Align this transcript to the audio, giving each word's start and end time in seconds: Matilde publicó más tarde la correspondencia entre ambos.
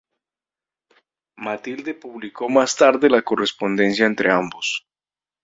Matilde 1.37 1.93
publicó 1.93 2.49
más 2.49 2.75
tarde 2.75 3.07
la 3.07 3.21
correspondencia 3.21 4.07
entre 4.07 4.31
ambos. 4.31 4.87